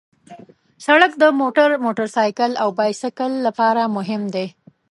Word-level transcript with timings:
سړک 0.85 1.11
د 1.23 1.23
موټر، 1.39 1.69
موټرسایکل 1.85 2.51
او 2.61 2.69
بایسکل 2.79 3.31
لپاره 3.47 3.81
مهم 3.97 4.23
دی. 4.35 4.47